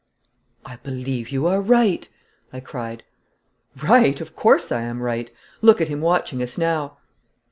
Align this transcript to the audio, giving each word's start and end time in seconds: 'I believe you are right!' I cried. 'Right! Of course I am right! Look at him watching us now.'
'I 0.65 0.77
believe 0.77 1.29
you 1.29 1.45
are 1.45 1.61
right!' 1.61 2.09
I 2.51 2.59
cried. 2.59 3.03
'Right! 3.83 4.19
Of 4.19 4.35
course 4.35 4.71
I 4.71 4.81
am 4.81 4.99
right! 5.03 5.29
Look 5.61 5.79
at 5.79 5.89
him 5.89 6.01
watching 6.01 6.41
us 6.41 6.57
now.' 6.57 6.97